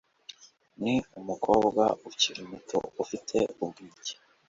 Ni 0.83 0.95
umukobwa 1.19 1.83
ukiri 2.09 2.41
muto 2.49 2.77
ufite 3.03 3.37
ubwenge 3.63 4.13